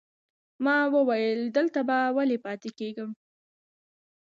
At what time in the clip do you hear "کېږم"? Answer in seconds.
2.79-3.09